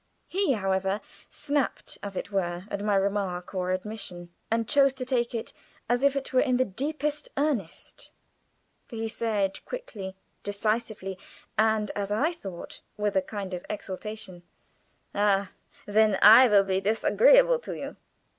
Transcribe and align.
He, 0.27 0.53
however, 0.53 0.99
snapped, 1.29 1.99
as 2.01 2.15
it 2.17 2.31
were, 2.31 2.65
at 2.71 2.83
my 2.83 2.95
remark 2.95 3.53
or 3.53 3.69
admission, 3.69 4.33
and 4.49 4.67
chose 4.67 4.93
to 4.95 5.05
take 5.05 5.35
it 5.35 5.53
as 5.87 6.01
if 6.01 6.15
it 6.15 6.33
were 6.33 6.39
in 6.41 6.57
the 6.57 6.65
deepest 6.65 7.29
earnest; 7.37 8.11
for 8.87 8.95
he 8.95 9.07
said, 9.07 9.63
quickly, 9.63 10.15
decisively, 10.41 11.19
and, 11.55 11.91
as 11.91 12.09
I 12.11 12.31
thought, 12.33 12.81
with 12.97 13.15
a 13.15 13.21
kind 13.21 13.53
of 13.53 13.63
exultation: 13.69 14.41
"Ah, 15.13 15.51
then 15.85 16.17
I 16.23 16.47
will 16.47 16.63
be 16.63 16.81
disagreeable 16.81 17.59
to 17.59 17.77
you." 17.77 17.95